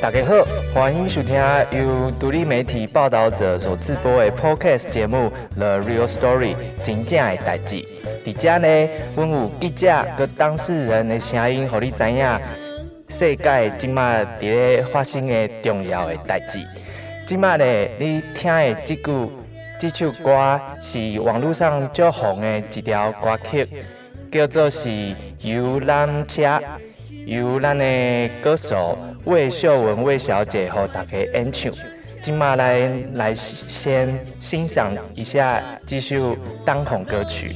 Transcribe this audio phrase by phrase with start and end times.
[0.00, 1.34] 大家好，欢迎收听
[1.72, 7.82] 由独立媒体报道者所制播的 Podcast 节目《The Real Story》真正的代志。
[8.24, 12.24] 伫这呢，阮有记者佮当事人的声音，互你知影
[13.08, 16.64] 世界即马伫咧发生的重要的代志。
[17.26, 17.64] 即马呢，
[17.98, 19.30] 你听的即句、
[19.78, 23.68] 这首歌是网络上最红的一条歌曲，
[24.32, 26.60] 叫做是游览车。
[27.26, 31.72] 由咱的歌手魏秀文魏小姐和大家演唱，
[32.22, 37.50] 今嘛来来先欣赏一下这首当红歌曲。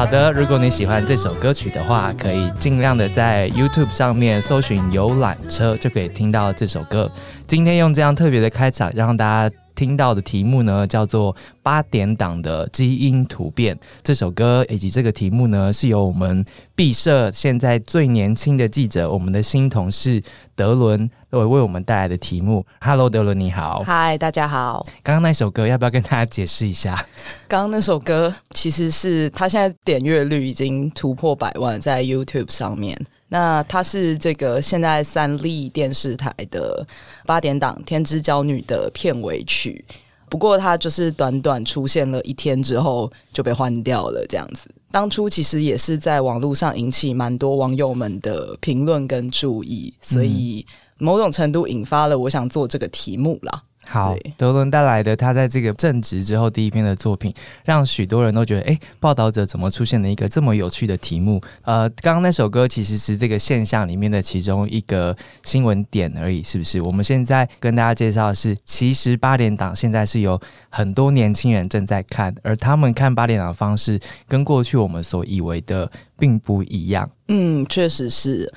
[0.00, 7.12] 好的，如果你喜欢这首歌曲的话，可以尽量的在 YouTube 上面搜寻“游览车”，就可以听到这首歌。
[7.46, 9.54] 今天用这样特别的开场，让大家。
[9.80, 13.74] 听到的题目呢，叫做八点档的基因突变。
[14.02, 20.22] 这首歌以及这个题目呢，是由我们毕设现在最年轻的记者，我们的新同事
[20.54, 22.62] 德伦为为我们带来的题目。
[22.82, 23.82] Hello，德伦你好。
[23.86, 24.86] 嗨，大家好。
[25.02, 27.02] 刚刚那首歌要不要跟大家解释一下？
[27.48, 32.94] 刚刚那首歌其实是他现在点阅率已经突破百万，在 YouTube 上面。
[33.30, 36.86] 那它是这个现在三立电视台的
[37.24, 39.84] 八点档《天之娇女》的片尾曲，
[40.28, 44.68] 不过它就是短短出现了一天之后就被换掉了，这样子。
[44.90, 50.66] 当初其实也是在网络上引起蛮多网友们的评论跟注意，所以
[50.98, 53.62] 某种程度引发了我想做这个题目啦。
[53.86, 61.40] 好，德伦带来的他在这个正职之后第一篇的作品，让许多人都觉得，哎，报道者怎么出现了一个这么有趣的题目？
[61.62, 66.80] 呃，刚刚那首歌其实是这个现象里面的其中一个新闻点而已，是不是？
[66.82, 73.98] 我们现在跟大家介绍的是，其实八点档现在是有很多年轻人正在看，而他们看八点档的方式
[74.28, 77.10] 跟过去我们所以为的并不一样。
[77.28, 78.52] 嗯，确实是。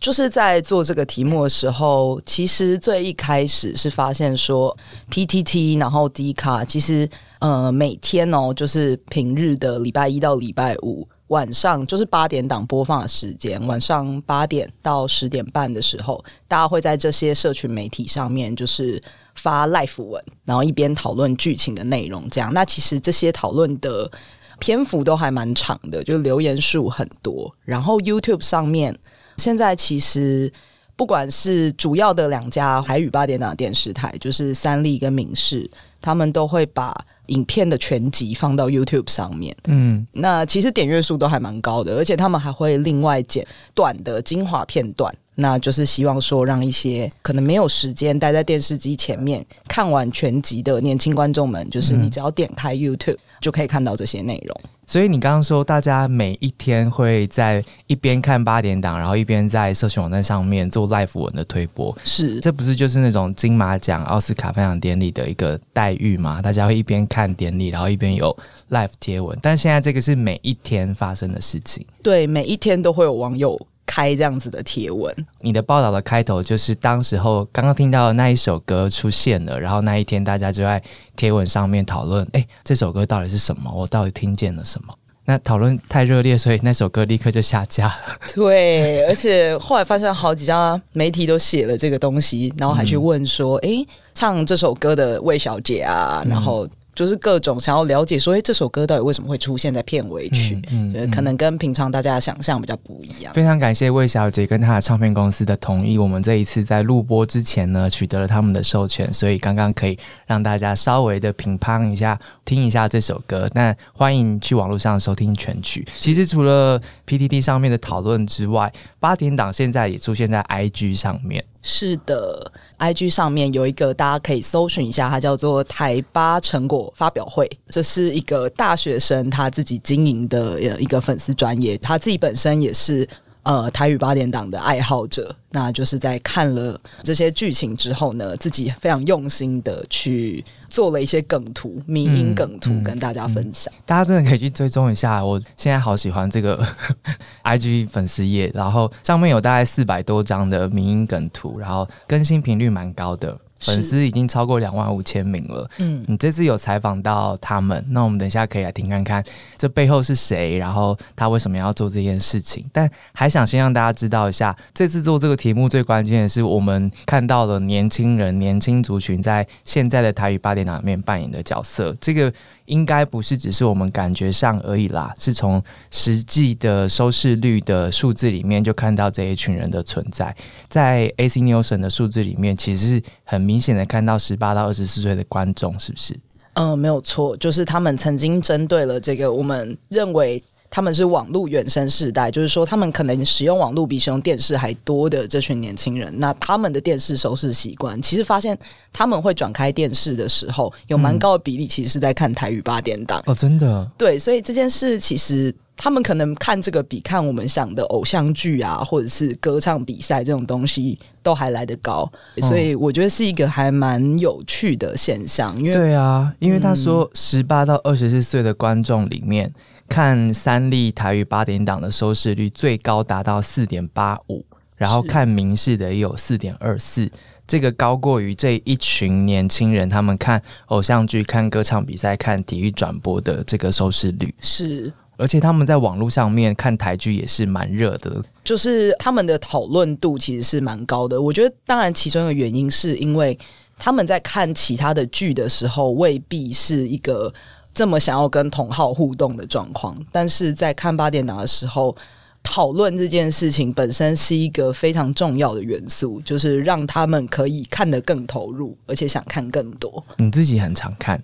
[0.00, 4.74] 就是在做这个题目的时候，其实最一开始是发现说
[5.10, 7.06] ，PTT 然后 D 卡，其实
[7.40, 19.00] 呃每天哦，就是平日的礼拜一到礼拜五晚上，就是八点档播放的时间，晚上八点到十点半的时候，大家会在这些社群媒体上面就是
[19.34, 22.50] 发 live 文，然后一边讨论剧情的内容，这样。
[22.54, 24.10] 那其实这些讨论的
[24.58, 28.98] 篇幅都还蛮长的，就留言数很多，然后 YouTube 上面。
[29.40, 30.52] 现在其实
[30.94, 35.68] 不管是主要的两家海语八点档电视台，就是三立跟明视，
[36.02, 36.94] 他们都会把
[37.26, 39.56] 影片的全集放到 YouTube 上面。
[39.68, 54.60] 嗯，那其实点阅数都还蛮高的，而且他们还会另外剪短的精华片段，那就是希望说让一些可能没有时间待在电视机前面看完全集的年轻观众们，就是你只要点开 YouTube 就可以看到这些内容。
[54.86, 66.42] 所以你刚刚说，大家每一天会在一边看八点档，然后一边在社群网站上面做 live 文的推播，是这不是就是那种金马奖、奥斯卡颁奖典礼的一个待遇吗？
[66.42, 68.36] 大家会一边看典礼，然后一边有
[68.70, 73.56] live 贴文，但现在这个是每一天发生的事情，对，每一天都会有网友。
[73.86, 80.80] 开这样子的贴文，你的报道的开头就是当时候刚刚听到的那一首歌出现了，然后那一天大家就在
[81.16, 83.72] 贴文上面讨论，哎，这首歌到底是什么？
[83.74, 84.94] 我到底听见了什么？
[85.24, 88.18] 那讨论太热烈，所以那首歌立刻就下架了。
[88.34, 96.66] 对，而且后来发现好几家媒体都写了这个东西，然后还去问说，哎，唱这首歌的魏小姐啊，然后。
[97.00, 100.60] 就是各种想要了解，说哎，这首歌到底为什么会出现在片尾曲？
[100.70, 103.32] 嗯，可能跟平常大家的想象比较不一样。
[103.32, 113.48] 非常感谢魏小姐跟她的唱片公司的同意，我们这一次在录播之前呢，取得了他们的授权，所以刚刚可以让大家稍微的品乓一下，听一下这首歌。
[113.54, 115.88] 那欢迎去网络上收听全曲。
[115.98, 121.42] 其实除了 PTT 上面的讨论之外，八点档现在也出现在 IG 上面。
[121.62, 127.46] 是的，IG 上面有一个大家可以搜寻一下，它叫做台八成果发表会。
[127.68, 133.06] 这是一个大学生他自己经营的一个粉丝专业，他自己本身也是
[133.42, 143.72] 呃台语八点档的爱好者，那就是在看了这些剧情之后呢，自己非常用心的去做了一些梗图、迷因梗图跟大家分享。
[143.84, 146.64] 大家真的可以去追踪一下，我现在好喜欢这个
[147.44, 153.36] IG 粉丝页，然后上面有大概四百多张的迷因梗图，然后更新频率蛮高的。
[153.60, 155.70] 粉丝已经超过两万五千名了。
[155.78, 159.22] 嗯，你这次有采访到他们，那我们等一下可以来听看看
[159.56, 162.64] 这背后是谁，然后他为什么要做这件事情。
[162.72, 171.96] 但还想先让大家知道一下，这次做这个题目最关键的是，我们看到了年轻人、年轻族群在现在的台语八点档里面扮演的角色。
[172.00, 172.32] 这个。
[172.70, 180.34] 应该不是只是我们感觉上而已啦，是从实际的收视率的数字里面就看到这一群人的存在。
[180.68, 186.18] 在 AC Nielsen 的数字里面，其实是很明显的看到十八到二十四岁的观众，是不是？
[186.54, 190.42] 嗯，没有错，就是他们曾经针对了这个我们认为。
[190.70, 196.14] 他们是网络原生世代，就是说他们可能使用网络比使用电视还多的这群年轻人。
[196.18, 198.56] 那他们的电视收视习惯，其实发现
[198.92, 203.20] 他们会转开电视的时候，有蛮高的比例其实是在看台语八点档。
[203.26, 203.90] 哦，真的？
[203.98, 212.08] 对，所以这件事其实他们可能看这个比看我们想的偶像剧啊，或者是歌唱比赛这种东西都还来得高。
[212.42, 215.58] 所以我觉得是一个还蛮有趣的现象。
[215.58, 219.52] 因为对啊，因为他说十八到二十四岁的观众里面。
[219.90, 224.46] 看三立台语八点档的收视率最高达到四点八五，
[224.76, 227.10] 然后看明视的也有四点二四，
[227.44, 241.20] 这个高过于这一群年轻人他们看偶像剧、看歌唱比赛、看体育转播的这个收视率是，而且他们在网络上面看台剧也是蛮热的，就是他们的讨论度其实是蛮高的。
[241.20, 243.36] 我觉得，当然其中一个原因是因为
[243.76, 247.34] 他们在看其他的剧的时候，未必是一个。
[247.72, 251.94] 这么想要跟同好互动的状况，但是在看八点档的时候，
[252.42, 260.02] 讨论这件事情本身是一个非常重要的元素，就是让他们可以看得更投入，而且想看更多。
[260.16, 261.22] 你自己很常看，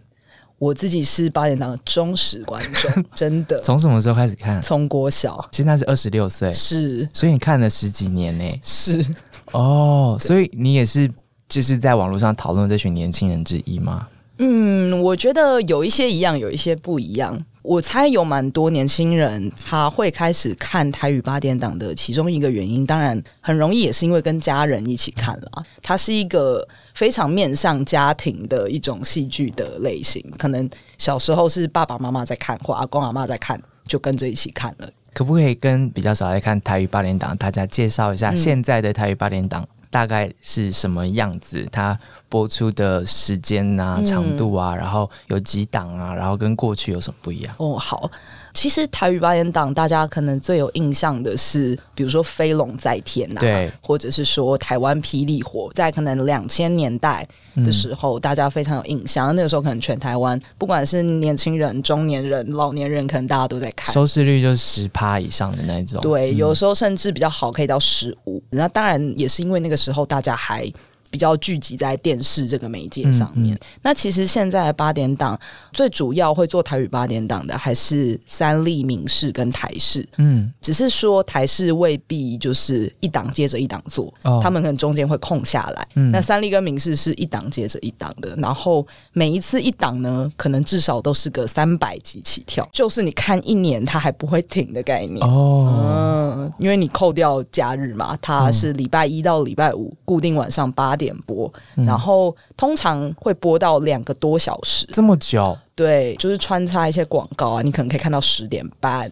[0.59, 3.59] 我自己是八点档的忠实观众，真的。
[3.65, 4.61] 从什么时候开始看？
[4.63, 8.61] 从国小，现在是二十六岁，是，所以你看了十几年呢？
[8.63, 9.05] 是
[9.53, 11.11] 哦，所以你也是
[11.49, 14.07] 就是在网络上讨论这群年轻人之一吗？
[14.39, 17.43] 嗯，我觉得有一些一样，有一些不一样。
[17.63, 25.67] 我猜有蛮多年轻人他会开始看台语八点档的其中一个原因，当然很容易也是因为跟家人一起看了。
[25.83, 30.25] 它是一个非常面向家庭的一种戏剧的类型。
[30.39, 34.89] 可能小时候是爸爸妈妈在看，或阿公阿妈在看，就跟着一起看了。
[35.13, 39.67] 可不可以跟比较少在看台语八点档大家介绍一下现在的台语八点档？
[39.91, 41.67] 大概是什么样子？
[41.73, 41.99] 它
[42.29, 47.55] 播出的时间啊、长度啊，然后有几档啊，然后跟过去有什么不一样？
[47.59, 48.11] 哦，好。
[48.57, 59.37] 其实台语八点档，大家可能最有印象的是，比如说《飞龙在天》呐，对，或者是说台湾霹雳火，在可能两千年代的时候，大家非常有印象。
[59.37, 66.01] 那个时候可能全台湾，不管是年轻人、中年人、老年人，可能大家都在看，收视率就是十趴以上的那种。
[66.01, 68.43] 对，有时候甚至比较好，可以到十五。
[68.49, 70.73] 那当然也是因为那个时候大家还。
[71.11, 73.59] 比较聚集在电视这个媒介上面。
[73.83, 75.39] 那其实现在的八点档
[75.73, 80.07] 最主要会做台语八点档的，还是三立、闽视跟台视。
[80.19, 84.13] 嗯，只是说台视未必就是一档接着一档做，
[84.43, 85.89] 他们可能中间会空下来。
[86.11, 95.21] 那三立跟闽视是一档接着一档的，然后每一次一档呢，可能至少都是个三百集起跳，就是你看一年它还不会停的概念。
[95.21, 100.96] 哦，嗯，因为你扣掉假日嘛，它是礼拜一到礼拜五固定晚上八。
[100.97, 105.57] 点播，然后通常会播到两个多小时，这么久？
[105.75, 109.11] 对，就是穿插一些广告啊，你可能可以看到十点半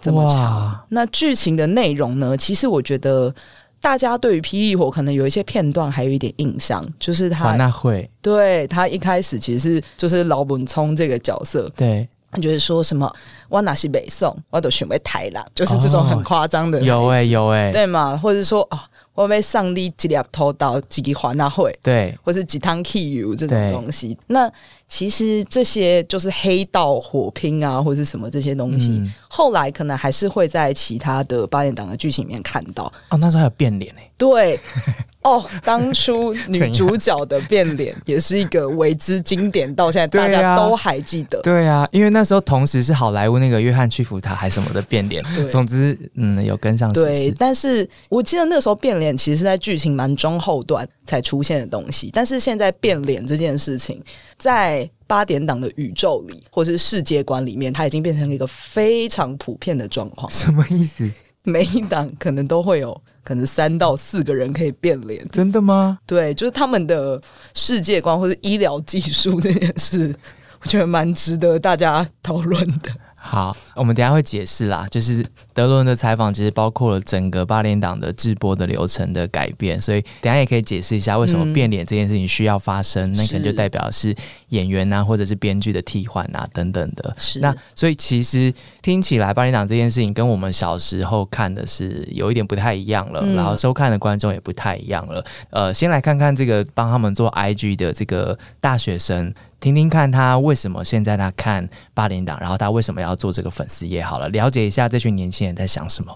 [0.00, 0.86] 这么长。
[0.88, 2.34] 那剧情的内容呢？
[2.36, 3.34] 其实我觉得
[3.80, 12.08] 大家对于霹雳火可能有一些片段还有一点印象，就是他那会对他一开始其实是就是老本聪这个角色，对，
[12.40, 13.12] 就是说什么
[13.50, 18.16] 我哪是北宋，我都选为台郎，就是这种很夸张的，有哎有哎，对嘛？
[18.16, 18.88] 或者说啊。
[19.22, 24.16] 会被上帝几粒偷到几个华纳会，对，或是几趟 key you 这种东西。
[24.26, 24.50] 那
[24.86, 32.92] 其实这些就是黑道火拼啊，或者是什么这些东西，后来可能还是会在其他的八点档的剧情里面看到。
[33.08, 34.60] 哦，那时候还有变脸哎，对。
[35.26, 41.40] 哦，当初 女主角的变脸也是一个为之经典，到现在大家都还记得。
[41.42, 45.22] 对啊，因为那时候同时是好莱坞那个约翰屈服塔还什么的变脸。
[45.50, 46.92] 总之，嗯，有跟上。
[46.92, 52.10] 对，但是我记得那时候变脸其实是在剧情蛮中后段才出现的东西。
[52.12, 54.00] 但是现在变脸这件事情，
[54.38, 60.30] 在八点档的宇宙里或是世界观里面，它已经变成一个非常普遍的状况。
[60.30, 61.10] 什么意思？
[61.46, 65.26] 每一档可能都会有可能三到四个人可以变脸。
[65.30, 65.98] 真的吗？
[66.04, 67.22] 对，就是他们的
[67.54, 70.14] 世界观或者医疗技术这件事，
[70.60, 72.90] 我觉得蛮值得大家讨论的。
[73.14, 74.86] 好，我们等下会解释啦。
[74.90, 75.24] 就是
[75.56, 83.10] 德伦的采访其实包括了整个八连党的直播的流程的改变，所以等下也可以解释一下为什么变脸这件事情需要发生。
[83.14, 84.14] 那可能就代表是
[84.50, 87.16] 演员呐，或者是编剧的替换啊等等的。
[87.18, 95.24] 是那所以其实听起来八连党这件事情跟我们小时候看的是有一点不太一样了，然后收看的观众也不太一样了。
[95.48, 99.32] 呃，先来看看这个帮他们做 IG 的这个大学生。
[99.58, 104.02] 听听看他为什么现在他看八连党，然后他为什么要做这个粉丝也？
[104.02, 106.14] 好了，了解一下这群年轻人在想什么。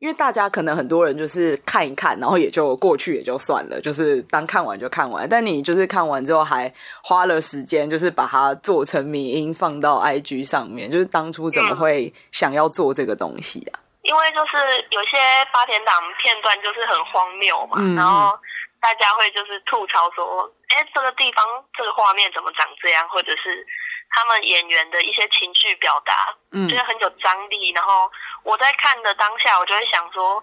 [0.00, 5.28] 因为大家可能很多人就是看一看，然后也就过去也就算了，就是当看完就看完。
[5.28, 6.72] 但你就是看完之后还
[7.04, 10.90] 花了时间，就是把它做成迷音放到 IG 上面。
[10.90, 13.78] 就是当初怎么会想要做这个东西啊？
[14.02, 14.58] 因为就是
[14.90, 15.18] 有些
[15.52, 18.36] 八点档片段就是很荒谬嘛，然后。
[18.82, 20.42] 大家会就是吐槽说，
[20.74, 21.46] 哎，这个地方
[21.78, 23.64] 这个画面怎么长这样，或者是
[24.10, 27.70] 他们演员的一些情绪表达，嗯，就是很有张力。
[27.70, 28.10] 然后
[28.42, 30.42] 我在看的当下，我就会想说。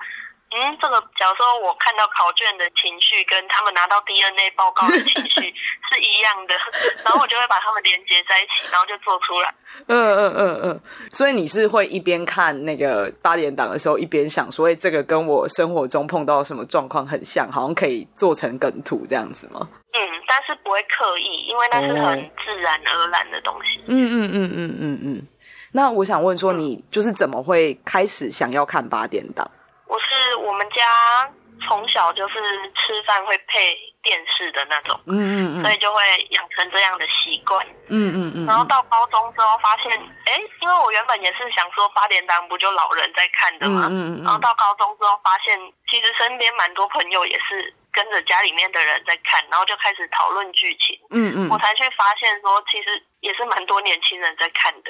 [0.52, 5.42] 嗯，这个假如说我看到考卷的情绪跟他们拿到 DNA 报告的情绪
[5.94, 6.56] 是一样的，
[7.06, 9.54] 然后我就会把他们连接在一起，然后就做出来。
[9.86, 10.82] 嗯嗯嗯嗯。
[11.12, 19.70] 所以你是会一边看那个八点档的时候，一边想说，哎，这个跟我生活中碰到什么状况很像，好像可以做成梗图这样子吗？
[19.94, 23.84] 嗯，但是不会刻意，因为那是很自然而然的东西。
[23.86, 25.28] 嗯嗯嗯嗯嗯嗯。
[25.72, 29.50] 那我想问说，你就是怎么会开始想要看八点档？
[29.88, 31.30] 我是我们家
[31.68, 32.36] 从小就是
[32.74, 38.46] 吃饭会配电视的那种，嗯嗯嗯，所以就会养成这样的习惯，嗯嗯嗯。
[38.46, 39.92] 然后到高中之后发现，
[40.26, 44.24] 哎，因为我原本也是想说八点档不就老人在看的嘛，嗯嗯嗯。
[44.24, 45.58] 然后到高中之后发现，
[45.92, 51.50] 其实身边蛮多朋友也是跟着家里面的人在看，然后就开始讨论剧情，嗯嗯。
[51.50, 54.90] 我才去发现说，其实也是蛮多年轻人在看的。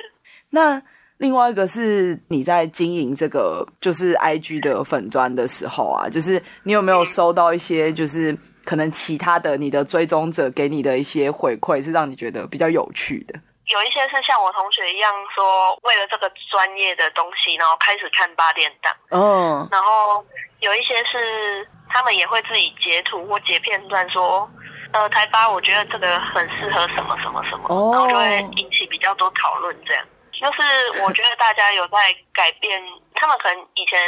[0.50, 0.82] 那。
[1.20, 13.38] 另外一个是你在经营这个就是 I G 的粉砖的时候啊，就是你有没有收到一些就是可能其他的你的追踪者给你的一些回馈，是让你觉得比较有趣的？
[13.66, 18.96] 有一些是像我同学一样说，为了这个专业的东西，然后开始看八点档。
[19.10, 20.24] 嗯，然后
[20.62, 24.50] 有一些是他们也会自己截图或截片段说，
[24.94, 30.06] 呃，台八我觉得这个很适合什么什么什么，然后就会引起比较多讨论这样。
[30.40, 32.82] 就是我觉得大家有在改变，
[33.14, 34.00] 他们可能以前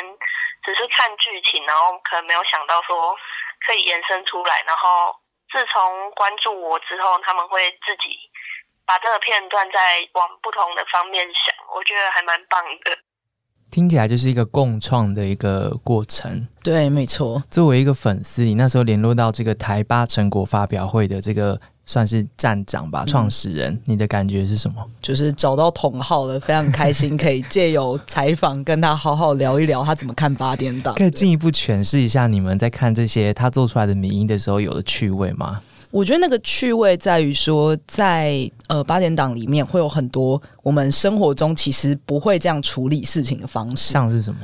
[0.64, 3.14] 只是看剧情，然后可能没有想到说
[3.68, 4.64] 可以延伸出来。
[4.66, 5.14] 然后
[5.52, 8.16] 自从关注我之后，他们会自己
[8.86, 12.98] 把这个片段再往不同的方面想，我觉得还蛮棒的。
[13.70, 16.48] 听起来就是一个共创的一个过程。
[16.64, 17.44] 对，没错。
[17.50, 21.60] 作为一个粉丝，你那时候联络到这个台八成果发表会的这个。
[21.86, 24.76] 算是站长吧，创始人，你的感觉是什么？
[25.02, 30.96] 就是找到同号了，非常开心，可以借由采访跟他好好聊一聊，他怎么看八点档。
[30.96, 35.60] 可以进一步诠释一下你们在看这些他做出来的迷音的时候有的趣味吗？
[35.90, 44.40] 我觉得那个趣味在于说，在呃八点档里面会有很多我们生活中其实不会这样处理事情的方式，像是什么？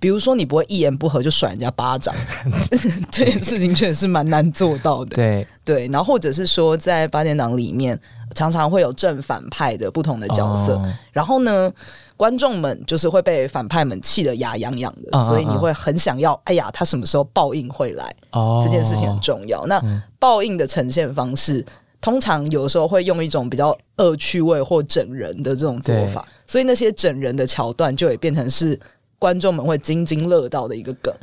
[0.00, 2.14] 比如说，你不会一言不合就甩人家巴掌，
[3.10, 5.16] 这件事情确实是蛮难做到的。
[5.16, 7.98] 对对，然后或者是说，在八点档里面，
[8.34, 11.72] 常常会有正反派的不同的角色，然后呢，
[12.16, 18.14] 观众们就是会被反派们气得牙痒痒的，所以你会很想要，哎呀，他什么时候报应会来？
[18.30, 19.66] 哦，这件事情很重要。
[19.66, 19.82] 那
[20.20, 21.66] 报应的呈现方式，
[22.00, 28.78] 通常有时候会用一种比较恶趣味或整人的这种做法，所以那些整人的桥段就也变成是。
[29.18, 31.14] 观众们会津津乐道的一个梗，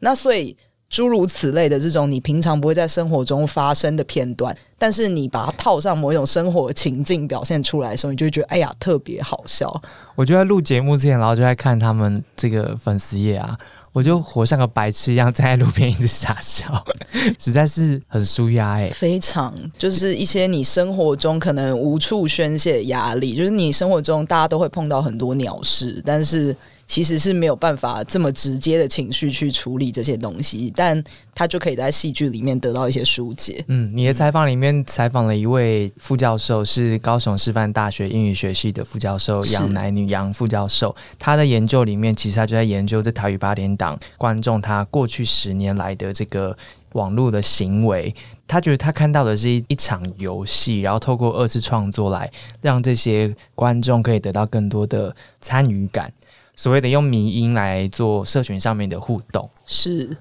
[0.00, 0.56] 那所以
[0.88, 9.82] 诸如此类的这种你平常不会在生活中发生的片段，但是你把它套上某一种生活情境表现出来的时候，你就觉得哎呀特别好笑。
[10.14, 13.58] 我就在录节目之前，然后就在看他们这个粉丝页啊，
[13.92, 16.84] 我就活像个白痴一样站在路边一直傻笑，
[17.40, 18.90] 实在是很舒压哎。
[18.90, 26.54] 非常就是一些你生活中可能无处宣泄压力，就是你生活中大家都会碰到很多鸟事，但是。
[26.86, 31.02] 其实是没有办法这么直接的情绪去处理这些东西，但
[31.34, 33.64] 他就可以在戏剧里面得到一些疏解。
[33.68, 40.94] 嗯，你的采访里面采访了一位副教授，是高雄师范大学英语学系的副教授杨乃女杨副教授。
[41.18, 46.56] 他的研究里面，其实他就在研究这台语八点档观众他过去十年来的这个
[46.92, 48.14] 网络的行为。
[48.46, 56.12] 他觉得他看到的是一一场游戏，然后透过二次创作来让这些观众可以得到更多的参与感。
[56.56, 59.48] 所谓的用迷音来做社群上面的互动。
[59.66, 60.16] 是。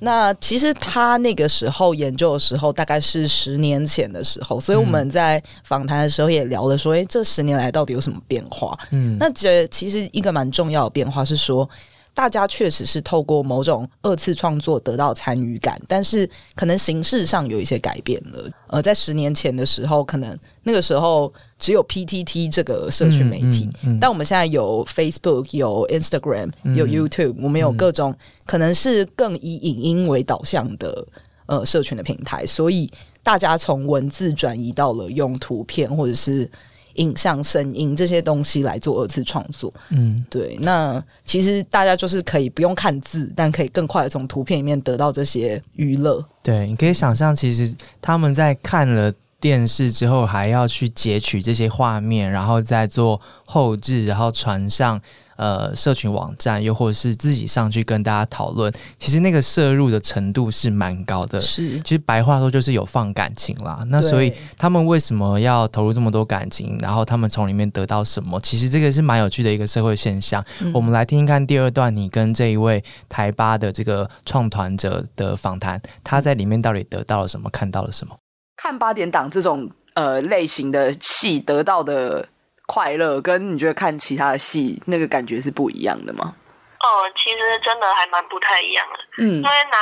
[0.00, 8.78] 那其实他那个时候研究的时候，大概是十年前的时候，所以我们在访谈的时候也聊了，说，哎，这十年来到底有什么变化？
[8.90, 11.68] 嗯，那这其实一个蛮重要的变化是说。
[12.16, 18.48] 大家确实是透过某种二次创作得到参与感，但是可能形式上有一些改变了。
[18.68, 31.06] 呃，在十年前的时候，可能那个时候只有 PTT 这个社群媒体，但我们现在有 Facebook、有 Instagram、有 YouTube，我们有各种可能是更以影音为导向的
[31.46, 32.90] 呃社群的平台，所以
[33.22, 36.50] 大家从文字转移到了用图片或者是。
[36.98, 40.56] 影像、声音这些东西来做二次创作，嗯，对。
[40.60, 46.24] 那其实大家就是可以不用看字，但可以更快的从图片里面得到这些娱乐。
[46.40, 49.12] 对，你可以想象，其实他们在看了
[49.44, 54.98] 电视之后，还要去截取这些画面，然后再做后置，然后传上。
[55.36, 61.40] 呃，社群网站又或者是自己上去跟大家讨论，其实那个摄入的程度是蛮高的。
[61.40, 63.84] 是，其实白话说就是有放感情啦。
[63.88, 66.78] 那所以他们为什么要投入这么多感情？
[66.80, 68.38] 然后他们从里面得到什么？
[68.42, 70.40] 其实这个是蛮有趣的一个社会现象。
[70.72, 77.50] 我们来听听看第二段，你跟这一位台巴的这个创团者的访谈，他在里面到底得到了什么？
[77.50, 78.14] 看到了什么？
[78.56, 82.28] 看八点档这种呃类型的戏得到的。
[82.66, 86.34] 快乐跟你觉得看其他的戏那个感觉是不一样的吗？
[86.80, 88.98] 哦，其实真的还蛮不太一样的。
[89.18, 89.76] 嗯，因为拿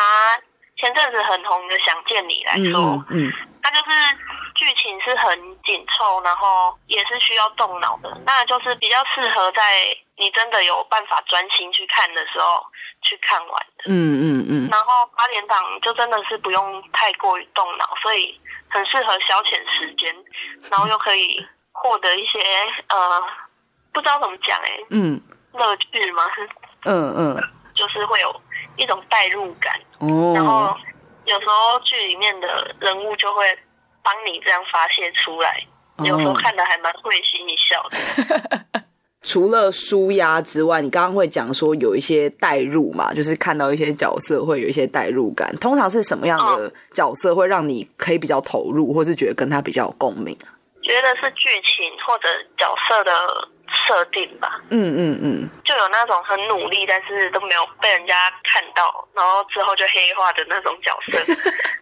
[0.77, 3.31] 前阵子很红的《想见你》来说，嗯，
[3.63, 3.85] 它就是
[4.63, 9.63] 剧情是很紧凑，然后也是需要动脑的，那就是比较适合在
[10.17, 12.65] 你真的有办法专心去看的时候
[13.03, 13.85] 去看完的。
[13.87, 13.93] 嗯
[14.23, 14.69] 嗯嗯。
[14.71, 20.15] 然后八点档就真的是不用太过于动脑，所以很适合消遣时间，
[20.71, 21.45] 然后又可以。
[21.75, 22.39] 获得一些
[22.91, 23.23] 呃，
[23.95, 25.19] 不知道怎么讲哎，嗯，
[25.55, 26.23] 乐趣吗？
[26.85, 27.43] 嗯嗯，
[27.75, 28.43] 就是会有
[28.77, 30.77] 一种代入感，哦，然后
[31.25, 33.59] 有时候剧里面的人物就会
[34.03, 35.65] 帮你这样发泄出来，
[36.05, 38.83] 有时候看的还蛮会心一笑的。
[39.23, 45.55] 除了舒压之外，你刚刚会讲说有一些代入嘛，就是看到一些角色会有一些代入感。
[45.57, 50.51] 通常是什么样的角色会让你可以比较投入，或是觉得跟他比较有共鸣啊？
[50.83, 53.13] 觉得是剧情或者角色的
[53.87, 54.61] 设定吧。
[54.71, 61.33] 嗯嗯嗯，就有那种很努力，但是都没有被人家看到，然后之后就黑化的那种角色。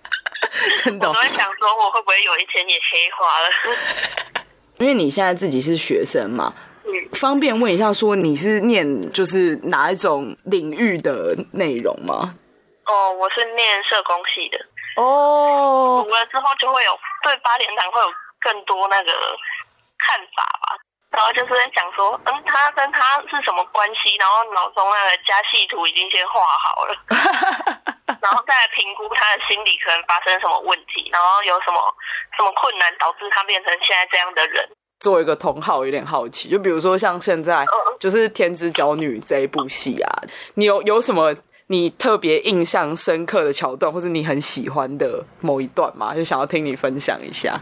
[0.85, 4.45] 真的，我都在想说，我会不会有一天也黑化了？
[4.79, 6.53] 因为你现在自己是学生嘛，
[6.85, 12.35] 嗯，方便问一下，说你是念就是哪一种领域的内容吗？
[12.87, 14.59] 哦，我是念社工系的。
[14.97, 18.07] 哦，读了之后就会有对八连堂会有。
[18.43, 19.13] 更多那个
[19.99, 20.75] 看法吧，
[21.11, 26.97] 然后就是在想说，嗯，他跟他是什么关系，然后脑中那个加戏图已经先画好了，
[28.21, 31.81] 然后再来评估他的心理可能发生什么问题，然后有什么
[32.37, 34.69] 什么困难导致他变成现在这样的人。
[35.01, 37.65] 作为一个同好，有点好奇，就比如说像现在
[37.99, 40.23] 就是《天之娇女》这一部戏啊，
[40.55, 41.35] 你有有什么
[41.69, 46.15] 你特别印象深刻的桥段，或是你很喜欢的某一段吗？
[46.15, 47.59] 就想要听你分享一下。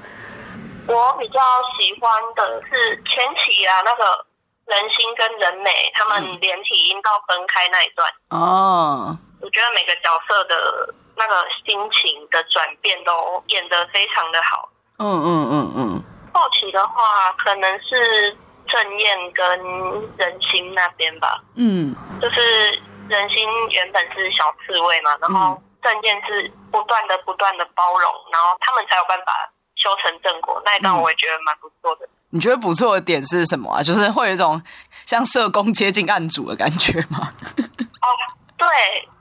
[0.88, 1.40] 我比较
[1.79, 4.27] 喜欢的是前期啊，那个
[4.66, 14.68] 人心跟人美他们连体阴道分开那一段哦，我觉得每个角色的那个心情的转变都演得非常的好。
[14.98, 16.03] 嗯嗯嗯嗯。
[16.33, 19.46] 后期的话，可能是郑燕跟
[20.16, 21.42] 人心那边吧。
[21.57, 21.94] 嗯。
[22.20, 22.70] 就是
[23.09, 29.33] 人心原本是小刺猬嘛，然后郑燕是不断的不断的包容，然后他们才有办法。
[29.81, 32.09] 修成正果那一段我也觉得蛮不错的。
[32.31, 33.81] 你觉得不错的点是什么啊？
[33.81, 34.61] 就是会有一种
[35.07, 37.33] 像社工接近案主的感觉吗？
[38.03, 38.07] 哦，
[38.57, 38.66] 对，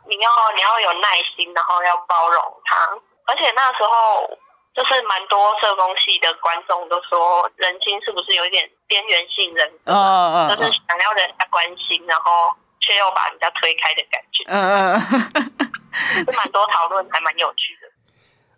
[0.08, 2.98] 你要你要有耐心，然后要包容他。
[3.28, 4.26] 而且那时候
[4.74, 9.68] 就是蛮多社工系的观众都说，人心是不是有一点边缘性人？
[9.84, 14.44] 嗯嗯就是想要人家关心，然后却又把人家推开的感觉。
[14.48, 15.00] 嗯嗯，
[16.24, 17.88] 是蛮多讨论，还蛮有趣的。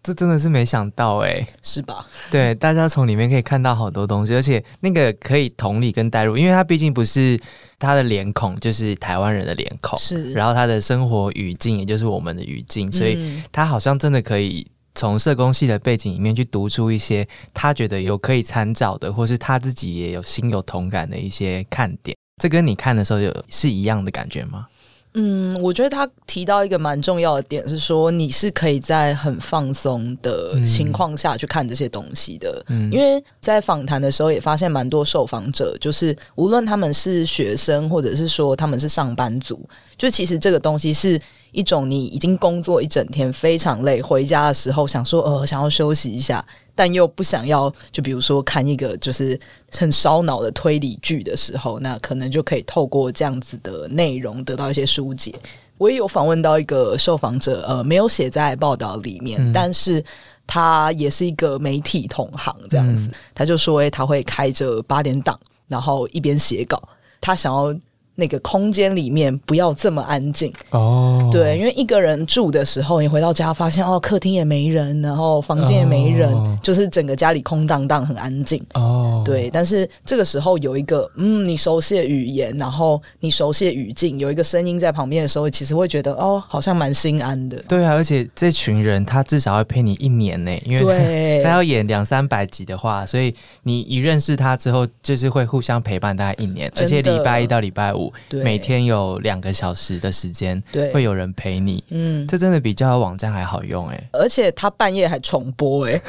[0.02, 2.06] 这真的是没想到哎，是吧？
[2.32, 7.38] 对，大家从里面可以看到好多东西，而且那个可以同理跟代入，因为他毕竟不是
[7.80, 10.34] 他的脸孔，就是台湾人的脸孔，是。
[10.34, 22.16] 然后他的生活语境，也就是我们的语境，所以他好像真的可以从社工系的背景里面去读出一些他觉得有可以参照的，或是他自己也有心有同感的一些看点。
[22.42, 24.68] 这跟你看的时候有是一样的感觉吗？
[25.16, 32.64] 嗯，我觉得他提到一个蛮重要的点是说，你是可以在很放松的情况下去看这些东西的。
[32.70, 39.60] 嗯，因为在访谈的时候也发现蛮多受访者，就是无论他们是学生，或者是说他们是上班族，
[39.98, 41.20] 就其实这个东西是
[41.52, 46.46] 一种你已经工作一整天非常累，回家的时候想说呃想要休息一下。
[46.80, 49.38] 但又不想要，就比如说看一个就是
[49.70, 55.36] 很烧脑的推理剧的时候，那可能就可以透过这样子的内容得到一些疏解。
[55.78, 60.02] 我也有访问到一个受访者，呃，没有写在报道里面，但是
[60.48, 65.38] 他也是一个媒体同行这样子，他就说，哎，他会开着八点档，
[65.68, 66.82] 然后一边写稿，
[67.20, 67.76] 他想要。
[68.20, 79.24] 那个空间里面不要这么安静哦，对，因为一个人住的时候，你回到家发现哦，客厅也没人，然后房间也没人，就是整个家里空荡荡，很安静哦。
[79.26, 87.58] 对，但是这个时候有一个嗯，你熟悉的语言，然后你熟悉的语境，有一个声音在旁边的时候，其实会觉得哦，好像蛮心安的。
[87.68, 98.09] 对啊，而且这群人他至少要陪你一年呢，因为 他要演两三百集的话，所以你一认识他之后，就是会互相陪伴大概一年，而且礼拜一到礼拜五。
[98.30, 106.02] 每天有两个小时的时间，对，会有人陪你，嗯，这真的比交友网站还好用哎，而且他半夜还重播哎，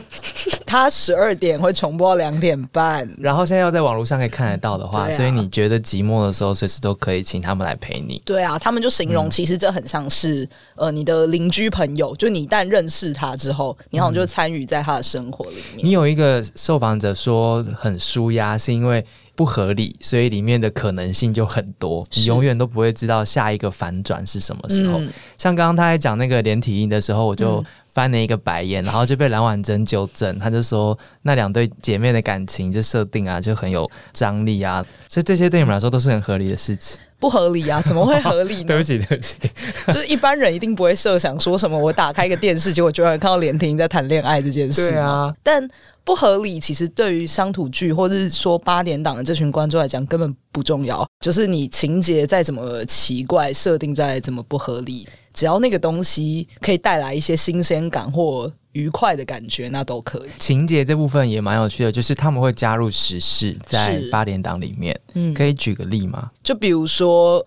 [0.66, 8.20] 他十二点会重播两点半，然后现在要在网络上可以看得到的话，所以你觉得寂寞的时候，随时都可以请他们来陪你。
[8.24, 15.86] 对啊，他们就形容，其实这很像是呃你的邻居朋友，就你一旦认识他之后，你好像就参与在他的生活里面。
[15.86, 19.04] 你有一个受访者说很舒压，是因为。
[19.36, 24.98] 不合理，所以里面的可能性就很多，你永远都不会知道下一个反转是什么时候。
[25.36, 36.98] 像刚刚他在讲那个连体婴的时候，我就翻了一个白眼，然后就被蓝婉珍纠正，他就说那两对姐妹的感情就设定啊，就很有张力啊，所以这些对你们来说都是很合理的事情。
[37.18, 38.64] 不合理啊，怎么会合理呢？
[38.68, 39.36] 对不起，对不起，
[39.88, 44.90] 就是一般人一定不会设想说什么，我打开一个电视，结果居然看到连体婴在谈恋爱这件事。
[44.90, 45.68] 对啊，但。
[46.06, 51.04] 不合理，其实对于乡土剧或者是说八点档的这群观众来讲，根本不重要。
[51.18, 60.30] 就是你情节再怎么奇怪，设定再怎么不合理，只要那个东西可以带来一些新鲜感或愉快的感觉，那都可以。
[60.38, 64.96] 情节这部分也蛮有趣的，就是他们会加入时事在八点档里面。
[65.14, 66.30] 嗯，可以举个例吗？
[66.44, 67.44] 就比如说。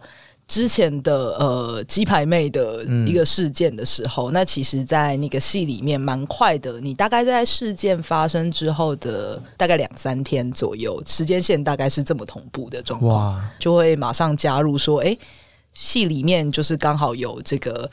[0.50, 6.82] 之前的呃鸡排妹的一个事件的时候，那其实，在那个戏里面蛮快的。
[6.82, 15.16] 你大概在事件发生之后的大概两三天左右，时间线大概是这么同步的状况，就会马上加入说，哎，
[15.76, 17.88] 戏里面就是刚好有这个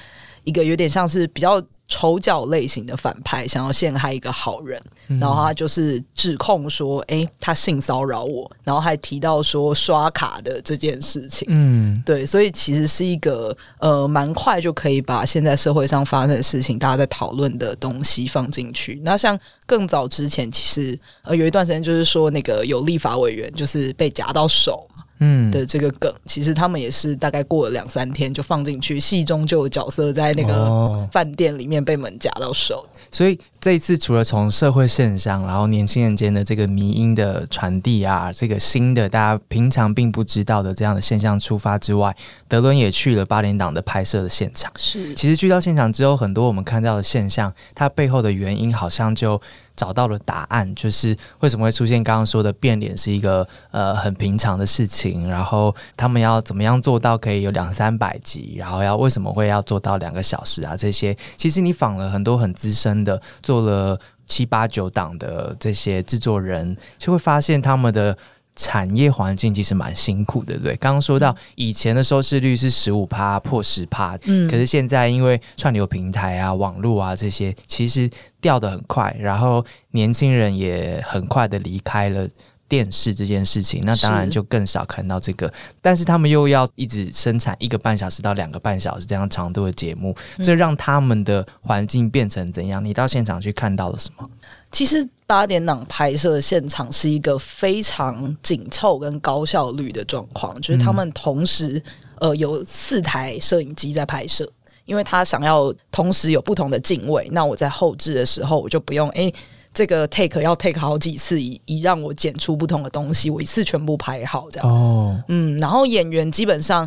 [0.44, 1.62] 一个有点像是比较。
[1.88, 4.80] 丑角类型的反派想要陷害一个好人，
[5.20, 11.46] 然后他就是指控说：“哎，他性骚扰我。”然后还提到说刷卡的这件事情。
[11.50, 19.00] 嗯，对，所以其实是一个呃，蛮快就可以把现在社会上发生的事情，大家在讨论的东西放进去。
[19.04, 24.88] 那像更早之前，其实呃有一段时间就是说那个有立法委员就是被夹到手。
[25.18, 32.86] 嗯的这个梗，其实他们也是大概过了两三天就放进去，戏中就有角色在那个饭店里面被门夹到手。
[33.12, 42.14] 所以这一次除了从社会现象，然后年轻人间的这个迷音的传递啊，这个新的大家平常并不知道的这样的现象出发之外，
[42.48, 44.70] 德伦也去了八连档的拍摄的现场。
[44.76, 49.40] 是，其实去到现场之后，很多我们看到的现象，它背后的原因好像就。
[49.76, 60.76] 找到了答案，就是为什么会出现刚刚说的变脸是一个呃很平常的事情，然后他们要怎么样做到可以有两三百集，然后要为什么会要做到两个小时啊？
[60.76, 68.16] 这些其实你访了很多很资深的，做了七八九档的这些制作人，就会发现他们的。
[68.56, 70.76] 产业环境其实蛮辛苦的，对不对？
[70.76, 82.26] 刚刚说到以前的收视率是十五趴破十趴，嗯，可是现在因为串流平台啊、网络啊这些，其实掉的很快，然后年轻人也很快的离开了
[82.68, 85.52] 电视这件事情，那当然就更少看到这个。
[85.80, 92.84] 但是他们又要一直生产一个半小时到两个半小时这样长度的节目，这让他们的环境变成怎样？
[92.84, 94.28] 你到现场去看到了什么？
[94.76, 101.82] 其实八点档拍摄现场是一个非常紧凑跟高效率的状况，就是他们同时
[102.18, 104.46] 呃有四台摄影机在拍摄，
[104.84, 109.32] 因为他想要同时有不同的镜位，那我在后置的时候我就不用哎
[109.72, 114.68] 这个 take 要 take 好几次，以以让我剪出不同的东西，我一次全部拍好这样。
[114.68, 116.86] 哦，嗯，然后演员基本上。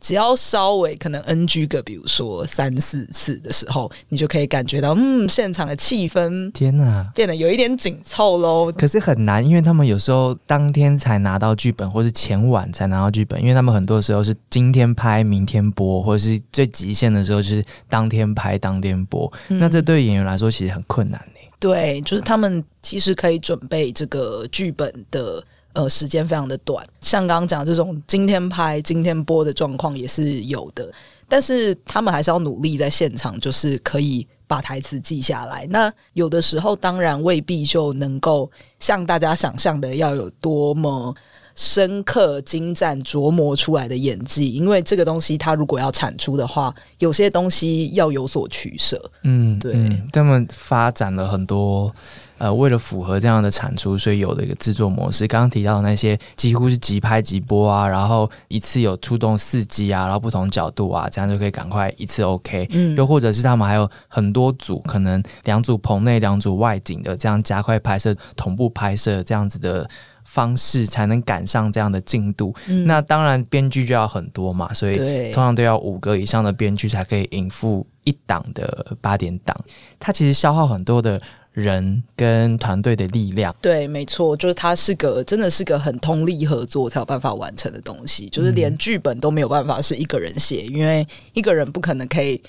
[0.00, 8.72] 只要稍微可能 NG 个，比如说三四次的时候，你就可以感觉到，嗯，现场的气氛，天哪，变得有一点紧凑喽。
[8.72, 19.30] 可是很难，因为他们有时候当天才拿到剧本，或是前晚才拿到剧本，因为他们很多时候是今天拍，明天播，或者是最极限的时候就是当天拍，当天播。
[19.48, 21.40] 那这对演员来说其实很困难呢。
[21.58, 25.44] 对，就是他们其实可以准备这个剧本的。
[25.72, 30.92] 呃，时间非常的短，像刚刚讲这种今天拍今天播的状况也是有的，
[31.28, 35.64] 但是他们还是要努力在现场，就是可以把台词记下来。
[35.70, 41.14] 那有的时候当然未必就能够像大家想象的要有多么
[41.60, 48.98] 深刻、精湛、琢磨出来的演技，因为这个东西它如果要产出的话，有些东西要有所取舍。
[49.24, 51.94] 嗯，对，他们发展了很多。
[52.38, 55.26] 呃，为了符合这样的产出，所以有的一个制作模式。
[55.26, 62.66] 刚刚提到的那些几乎是即拍即播啊，然后一次有出动四机啊，然后不同角度啊，这样就可以赶快一次 OK。
[62.70, 69.86] 嗯，又或者是他们还有很多组，可能两组棚内、两组外景的，这样加快拍摄、同步拍摄这样子的
[70.30, 72.54] 方式，才能赶上这样的进度。
[72.86, 74.96] 那当然，编剧就要很多嘛，所以
[75.32, 79.56] 通常都要五个以上的编剧才可以应付一档的八点档。
[79.98, 81.20] 它其实消耗很多的。
[81.52, 92.40] 人跟团队的力量，对，没错，就是它是个真的是个很通力合作才有办法完成的东西，就是连剧本都没有办法是一个人写，因为一个人不可能可以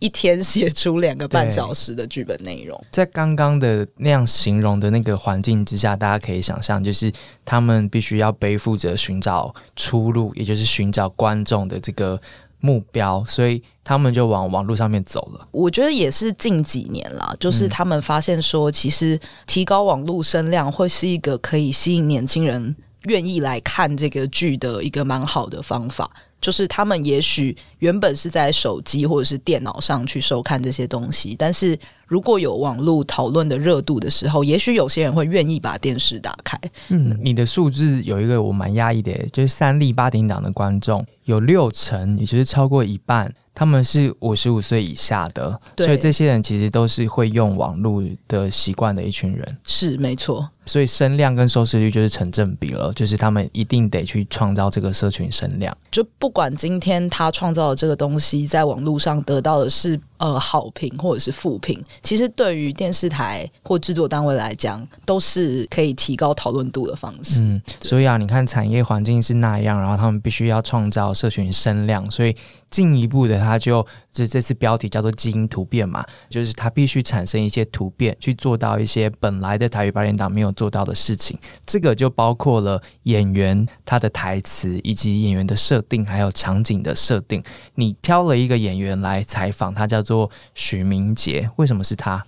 [0.00, 2.84] 一天写出两个半小时的剧本内容。
[2.90, 7.12] 在刚刚的那样形容的那个环境之下，大家可以想象，就是
[7.44, 12.20] 他们必须要背负着寻找出路，也就是寻找观众的这个。
[12.62, 15.48] 目标，所以他们就往网络上面走了。
[15.50, 26.10] 我觉得也是近几年啦，就是他们发现说，其实提高网络声量会是一个可以吸引年轻人愿意来看这个剧的一个蛮好的方法。
[26.40, 36.58] 就是他们也许原本是在手机或者是电脑上去收看这些东西，但是如果有网络讨论的热度的时候，也许有些人会愿意把电视打开。
[36.88, 43.32] 嗯，你的数字有一个我蛮压抑的，就是三立八点档的观众有六成，也就是超过一半。
[43.52, 49.58] 他们是五十五岁以下的，所以这些人其实都是会用网络的习惯的一群人。
[49.64, 55.76] 是没错，所以声量跟收视率就是成正比了，就是他们一定得去创造这个社群声量。
[55.90, 67.40] 就不管今天他创造的这个东西在网络上得到的是呃好评或者是负评，其实对于电视台或制作单位来讲，都是可以提高讨论度的方式。
[67.40, 72.34] 嗯，所以啊，你看产业环境是那样，然后他们必须要创造社群声量，所以。
[72.70, 81.36] 进一步的，他就这这次标题叫做基因突变嘛，就是他必须产生一些突变，去做到一些本来的台语八连档没有做到的事情。
[81.66, 87.42] 这个就包括了演员他的台词，以及演员的设定，还有场景的设定。
[87.74, 92.22] 你挑了一个演员来采访，他叫做许明杰，为什么是他？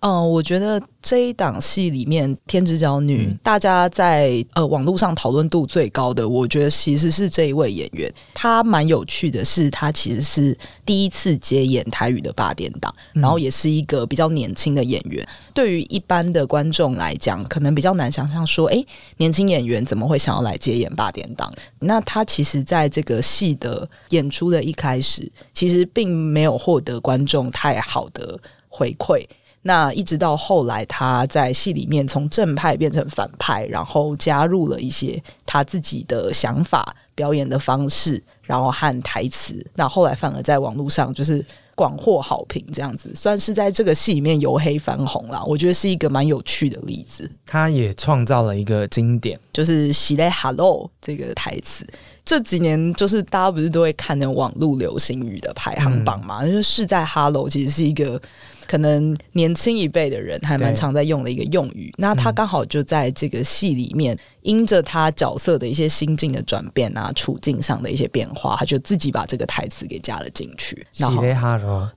[0.00, 8.12] 嗯，我觉得这一档戏里面《天之娇女》，大家在呃网络上讨论度最高的，我觉得其实是这一位演员。
[8.34, 15.26] 他蛮有趣的是，他其实是第一次接演台语的八点档，然后也是一个比较年轻的演员。
[15.54, 18.84] 对于一般的观众来讲，可能比较难想象说，哎，
[19.16, 21.52] 年轻演员怎么会想要来接演八点档？
[21.80, 29.26] 那他其实在这个戏的演出的一开始，其实并没有获得观众太好的回馈。
[29.66, 39.60] 那一直到后来，他在戏里面从正派变成反派，然后加入了一些他自己的想法、表演的方式，然后和台词。
[39.74, 45.44] 那后来反而在网络上就是广获好评，这样子算是在这个戏里面由黑翻红了。
[45.44, 47.28] 我觉得是一个蛮有趣的例子。
[47.44, 51.84] 他也创造了一个经典，就是“喜来 Hello” 这个台词。
[52.24, 56.46] 这几年就是大家不是都会看那网络流行语的排行榜嘛？
[56.46, 58.22] 就是“是在 Hello” 其实是一个。
[58.66, 70.86] 可能年轻一辈的人还蛮常在用的一个用语，那他刚好就在这个戏里面，因着他角色的一些心境的转变啊，处境上的一些变化，他就自己把这个台词给加了进去。
[70.96, 71.22] 然后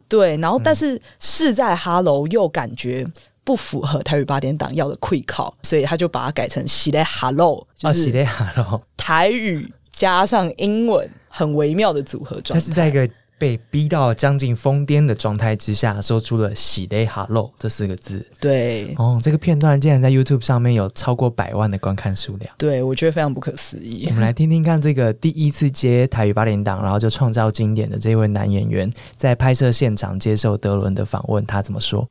[0.07, 3.05] 对，然后但是是在哈喽又感觉
[3.43, 12.65] 不符合台语八点档要的 quick call，所以他就把它改成喜来哈喽，就是哈喽台语加上英文很微妙的组合状态。
[12.65, 13.09] 是在一个。
[13.39, 18.23] 被逼到将近疯癫的状态之下，说出了“喜雷哈喽”这四个字。
[18.39, 22.53] 对，哦，这个片段竟然在 YouTube 上面有超过百万的观看数量。
[22.57, 24.05] 对，我觉得非常不可思议。
[24.09, 32.05] 我们来听听看，这个第一次接台语八连档，然后就创造经典的这位男演员，在拍摄现场接受德伦的访问，他怎么说？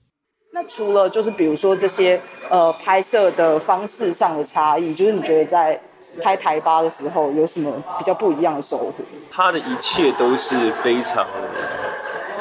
[0.55, 5.81] 那除了就是比如说这些呃拍摄的方式上的差异，就是你觉得在
[6.23, 8.93] 拍台八的时候有什么比较不一样的收获？
[9.31, 11.27] 他的一切都是非常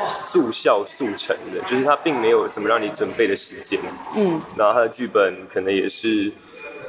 [0.07, 3.79] 速效速成的，就是他并没有什么让你准备的时间。
[4.15, 6.31] 嗯，然后他的剧本可能也是。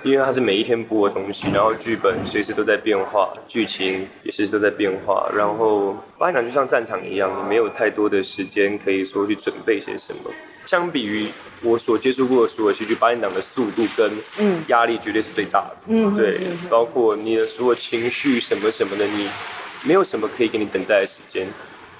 [0.05, 5.29] 因为它是每一天播的东西，然后剧本随时都在变化，剧情也随时都在变化。
[5.37, 10.31] 然后八点档就像战场一样，没有太多的时间可以说去准备些什么。
[10.69, 11.31] 相比于
[11.63, 14.13] 我所接触过的所有戏剧，八点档的速度跟
[14.67, 15.77] 压力绝对是最大的。
[15.87, 19.31] 嗯，对，包括你的所有情绪什么什么的，你
[19.83, 21.49] 没有什么可以给你等待的时间，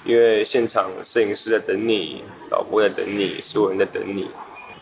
[0.05, 4.27] 因为现场摄影师在等你，导播在等你，所有人在等你。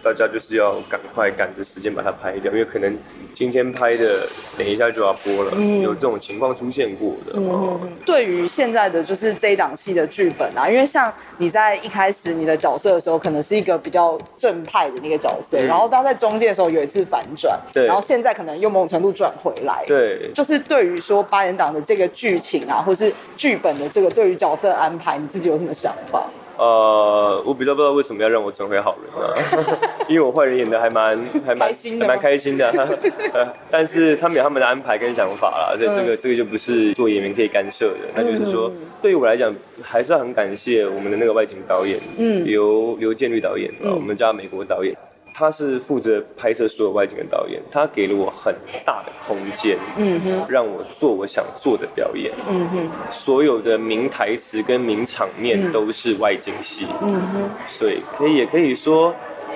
[0.08, 2.98] 大家就是要赶快赶着时间把它拍掉，因为可能
[3.34, 4.26] 今天拍的，
[4.58, 5.52] 等一下就要播了，
[5.84, 7.34] 有这种情况出现过的。
[7.36, 26.26] 嗯对于现在的就是这一档戏的剧本啊，因为像你在一开始你的角色的时候，可能是一个比较正派的那个角色，然后当在中间的时候有一次反转，对，然后现在可能又某种程度转回来，对，就是对于说八人档的这个剧情啊，或是剧本的这个对于角色安排，你自己有什么想法？
[26.58, 29.34] 呃，我比较不知道为什么要让我转回好人啊，
[30.10, 32.98] 因为我坏人演的还蛮还蛮还蛮开心的，
[33.70, 38.10] 但是他们有他们的安排跟想法啦，所以这个这个就不是做演员可以干涉的。
[38.16, 44.96] 那就是说，对于我来讲，还是要很感谢我们的那个外景导演，嗯，刘刘建律导演啊，我们家美国导演。
[45.40, 59.14] 他是负责拍摄所有外景的导演，他给了我很大的空间，嗯哼，让我做我想做的表演，嗯哼，所有的名台词跟名场面都是外景戏，嗯哼，所以可以也可以说，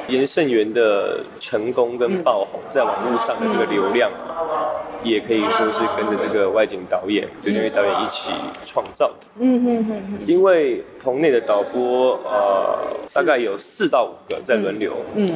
[0.07, 4.11] 严胜元的成功跟爆红，在网络上的这个流量，
[5.03, 8.31] 也可以说是跟着这个外景导演刘建宇导演一起
[8.67, 12.77] 创造的，嗯哼哼，因为棚内的导播呃，
[13.15, 15.27] 大概有四到五个在轮流，嗯。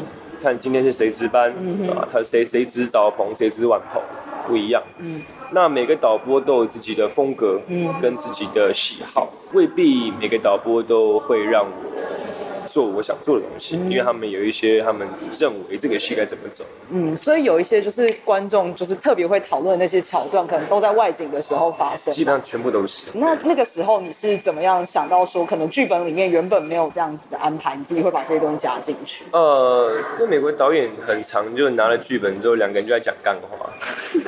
[0.46, 1.50] 看今天是谁值班
[1.90, 2.06] 啊？
[2.08, 4.00] 他谁谁值早棚，谁值晚棚，
[4.46, 4.80] 不一样。
[5.00, 12.55] 嗯，那每个导播都有自己的风格，嗯，跟自己的喜好，未必每个导播都会让我。
[12.68, 15.08] 做我想做的东西，因为他们有一些他们
[15.40, 16.64] 认为这个戏该怎么走。
[16.90, 22.14] 嗯，所以有一些就是观众就是特别会讨论那些桥段，可能都在外景的时候发生。
[22.14, 23.06] 基本上全部都是。
[23.14, 29.24] 那那个时候你是怎么样想到说，可能剧本里面原本没有这样子的安排，你自己会把这些东西加进去？
[29.32, 33.70] 呃，跟美国导演很长，就拿了剧本之后，两个人就在讲干话。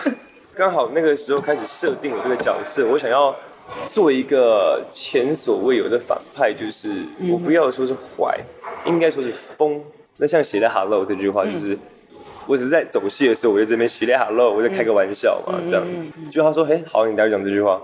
[0.55, 3.35] 刚好那个时候开始设定我这个角色，我想要。
[3.87, 8.37] 做一个前所未有的反派，就是我不要说是坏，
[8.85, 9.81] 应该说是疯。
[10.17, 11.77] 那像写在 Hello 这句话，就是
[12.47, 16.05] 我只是在走戏的时候，我在这边写在 Hello，我在开个玩笑嘛，这样子。
[16.31, 17.81] 就他说，嘿，好，你待会讲这句话。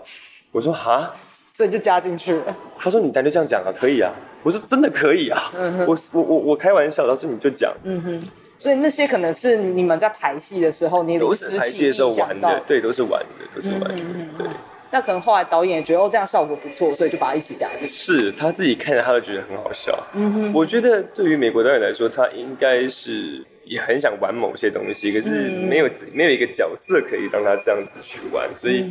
[0.52, 1.14] 我说，哈，
[1.54, 2.56] 所以就加进去了。
[2.78, 4.12] 他说，你待会这样讲啊，可以啊。
[4.42, 5.52] 我说，真的可以啊。
[5.88, 7.74] 我我我我开玩笑，他说你就讲。
[7.84, 8.24] 嗯哼。
[8.58, 13.96] 所以那些可能是你们在排戏的时候，你都是排戏的时候玩的，对，都是玩的，都是玩的，
[14.38, 14.48] 对。
[14.94, 17.88] 那可能后来导演也觉得哦这样效果不错，所以就把它一起加进去。
[17.88, 19.92] 是他自己看着他都觉得很好笑。
[20.14, 28.84] 嗯哼，我觉得对于美国导演来说，他应该是也很想玩某些东西，可是没有没有一个角色可以让他这样子去玩，所以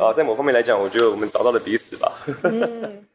[0.00, 2.10] 啊，在某方面来讲，我觉得我们找到了彼此吧。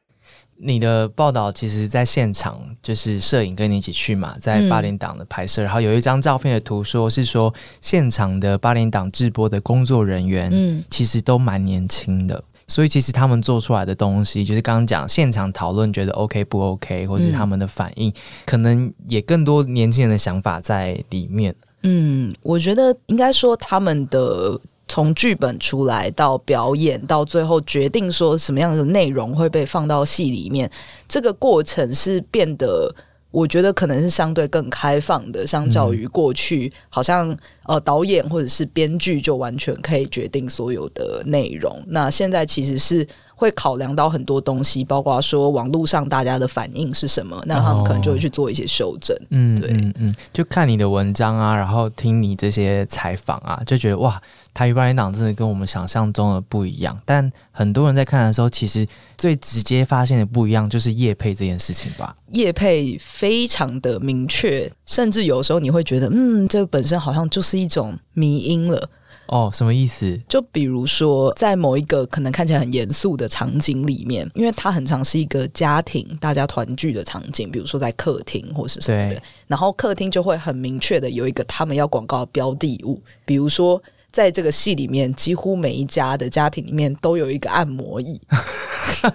[0.58, 18.14] 你的报道其实，在现场就是摄影跟你一起去嘛，在八点档的拍摄，然后有一张照片的图，说是说现场的八点档直播的工作人员，嗯，其实都蛮年轻的，所以其实他们做出来的东西，就是刚刚讲现场讨论觉得 OK 不 OK，或是他们的反应，
[18.46, 21.54] 可能也更多年轻人的想法在里面。
[21.84, 24.60] 嗯，我觉得应该说他们的。
[24.88, 30.70] 从剧本出来到表演，到最后决定说什么样的内容会被放到戏里面，
[31.08, 32.94] 这个过程是变得，
[33.32, 41.84] 我觉得可能是相对更开放的，相较于过去，好像呃导演或者是编剧就完全可以决定所有的内容。
[41.88, 43.08] 那现在其实是。
[43.36, 49.16] 会考量到很多东西，包括说网络上大家的反应是什么，那他们可能就会去做一些修正。
[49.30, 54.22] 嗯，对，嗯嗯，就看你的文章啊，然后听你这些采访啊，就觉得哇，
[54.54, 56.98] 台语八点档真的跟我们想象中的不一样。
[57.06, 62.16] 但很多人在看的时候，其实最直接发现的不一样就是叶配这件事情吧。
[62.32, 68.90] 叶配非常的明确，甚至有时候你会觉得，嗯，这本身好像就是一种迷音了。
[69.28, 70.18] 哦，什么意思？
[70.30, 88.22] 就比如说，在某一个可能看起来很严肃的场景里面，因为它很常是一个家庭大家团聚的场景，比如说在客厅或是什么的，然后客厅就会很明确的有一个他们要广告的标的物，比如说在这个戏里面，几乎每一家的家庭里面都有一个按摩椅。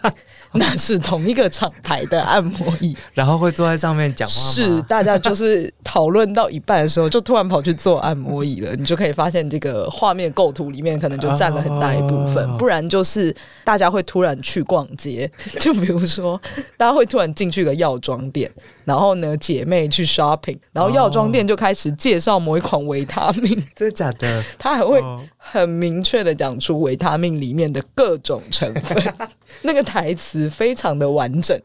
[0.58, 8.74] 那是同一个厂牌的按摩椅，然后会坐在上面讲话是，大家就是讨论到一半的时候，就突然跑去做按摩椅了。
[8.74, 12.56] 你就可以发现，这个画面构图里面可能就占了很大一部分。
[12.56, 13.34] 不然就是
[13.64, 15.30] 大家会突然去逛街，
[15.60, 16.40] 就比如说
[16.76, 18.50] 大家会突然进去个药妆店，
[18.84, 24.44] 然后呢姐妹去 shopping，然后药妆店就开始介绍某一款维他命， 真的假的？
[24.58, 25.00] 他还会
[25.42, 29.02] 很明确的讲出维他命里面的各种成分，
[29.62, 30.48] 那个台词。
[30.50, 31.58] 非常的完整，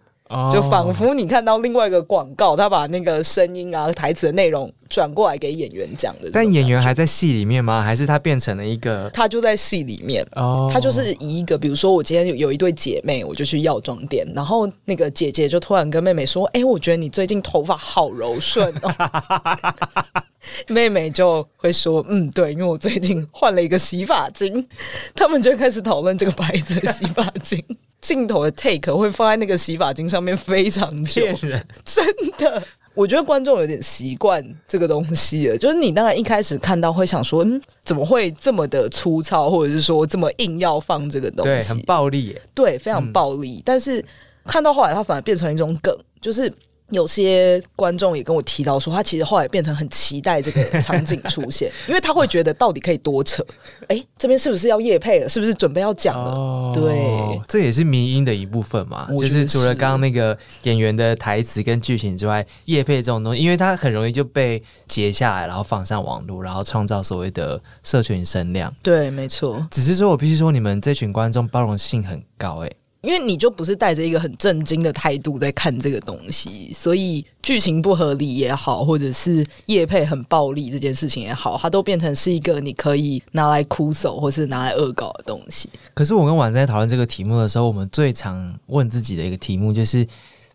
[0.51, 6.29] 就仿佛你看到另外一个广告，他把那个声音啊、台词的内容转过来给演员讲的。
[6.31, 7.81] 但演员还在戏里面吗？
[7.81, 9.09] 还是他变成了一个？
[9.13, 10.69] 他就在戏里面哦。
[10.71, 18.93] 他就是以一个，比如说我今天有有一对姐妹，我就去药妆店，然后那个姐姐就突然跟妹妹说：“哎，我觉得你最近头发好柔顺哦。”
[20.67, 24.67] 妹妹就会说：“嗯，对，因为我最近换了一个洗发精。”
[25.15, 27.63] 他们就开始讨论这个牌子的洗发精。
[27.99, 32.05] 镜头的 take 会放在那个洗发精上面非常骗人，真
[32.38, 32.61] 的。
[32.95, 41.51] 我觉得观众有点习惯这个东西了， 就是你当然一开始看到会想说，嗯，怎么会这么的粗糙，或者是说这么硬要放这个东西？
[41.51, 43.61] 对，很暴力，对，非常暴力。
[43.63, 44.03] 但是
[44.45, 46.51] 看到后来，它反而变成一种梗，就是。
[46.91, 53.43] 有些观众也跟我提到说，他其实后来变成很期待这个场景出现， 因为他会觉得到底可以多扯。
[53.88, 55.27] 哎，这边是不是要夜配了？
[55.27, 56.71] 是不是准备要讲了？
[56.73, 59.07] 对，这也是迷音的一部分嘛。
[59.17, 68.73] 就是除了刚刚那个演员的台词跟剧情之外，夜配这种东西，因为它很容易就被截下来，然后放上网络，然后创造所谓的社群声量。
[68.83, 69.65] 对，没错。
[69.71, 72.71] 只是说我必须说，你们这群观众包容性很高，哎。
[73.06, 85.70] 因为你就不是带着一个很震惊的态度在看这个东西，所以剧情不合理也好，或者是叶配很暴力这件事情也好，它都变成是一个你可以拿来哭手或是拿来恶搞的东西。
[85.93, 90.08] 可是我跟婉在讨论这个题目的时候，我们最常问自己的一个题目就是。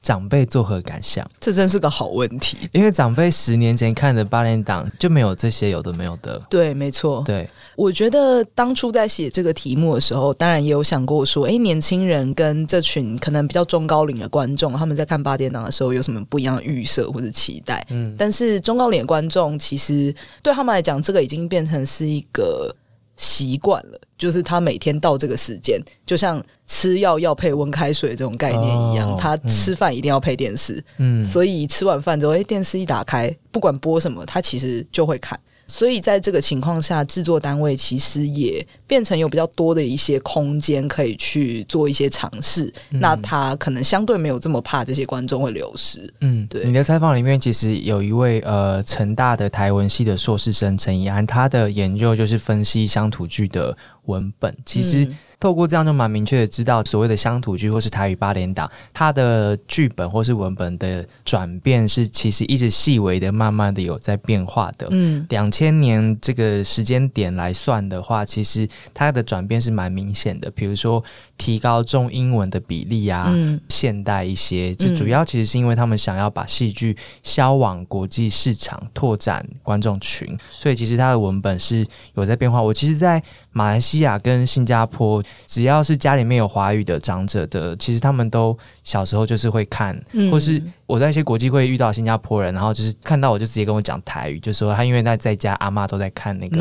[0.03, 1.29] 长辈作何感想？
[1.39, 2.57] 这真是个好问题。
[2.73, 6.41] 因为长辈十年前看的八连档就没有这些有的没有的。
[6.49, 7.23] 对，没错。
[7.27, 17.87] 对，我觉得当初在写这个题目的时候，当然也有想过说，哎，年轻人跟这群可能比较中高龄的观众，他们在看八点档的时候有什么不一样的预设或者期待？
[17.91, 22.75] 嗯，但是中高龄的观众其实对他们来讲，这个已经变成是一个。
[23.21, 35.39] 习惯了，就是他每天到这个时间，就像吃药要配温开水这种概念一样，他吃饭一定要配电视，嗯，所以吃完饭之后，哎，电视一打开，不管播什么，他其实就会看。
[35.71, 42.73] 所以在这个情况下，制作单位其实也变成有比较多的一些空间可以去做一些尝试。
[42.89, 46.13] 那他可能相对没有这么怕这些观众会流失。
[46.21, 46.65] 嗯，对。
[46.65, 55.09] 你的采访里面其实有一位呃成大的台文系的硕士生陈怡安，他的研究就是分析乡土剧的文本，其实。
[55.41, 64.87] 透过这样就蛮明确的知道，所谓的乡土剧或是台语八连档，它的剧本或是文本的转变是其实一直细微的、慢慢的有在变化的。
[64.91, 70.51] 嗯，两千年这个时间点来算的话，其实它的转变是蛮明显的。
[70.51, 71.03] 比如说
[71.39, 73.35] 提高中英文的比例啊，
[73.71, 82.61] 现代一些，这主要其实是因为他们想要把戏剧销往国际市场，拓展观众群，所以其实它的文本是有在变化。
[82.61, 83.23] 我其实，在
[83.53, 90.01] 马来西亚跟新加坡，只要是家里面有华语的长者的，其实他们都小时候就是会看，
[90.31, 96.59] 或是我在一些国际会遇到新加坡人，然后就是看到我就直接跟我讲台语，就说他因为他在家阿妈都在看那个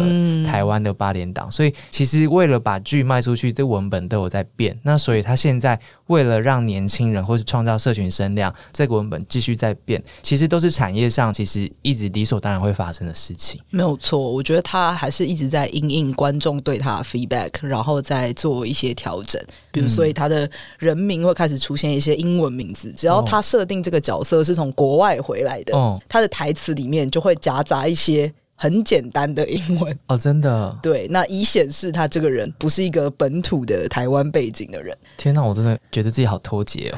[0.50, 4.76] 台湾的八连档，所以其实为了把剧卖出去，这文本都有在变。
[4.84, 13.62] 那所以他现在为了让年轻人或是创造社群声量，这个文本继续在变，其实都是产业上其实一直理所当然会发生的事情。
[13.70, 16.80] 没有错，我觉得他还是一直在应应观众对。
[16.80, 25.74] 他的 feedback，然后再做一些调整，比如所以他的人名会开始出现一些英文名字，只要他设定这个角色是从国外回来的，
[26.08, 34.98] 他的台词里面就会夹杂一些很简单的英文哦，真的，对，那以显示他这个人不是一个本土的台湾背景的人。
[35.18, 36.98] 天哪，我真的觉得自己好脱节哦。